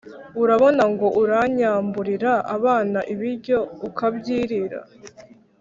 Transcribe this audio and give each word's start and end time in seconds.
urabona 0.41 0.83
ngo 0.93 1.07
uranyamburira 1.21 2.31
abana 2.55 2.99
ibiryo, 3.13 3.59
ukabyirira? 3.87 4.79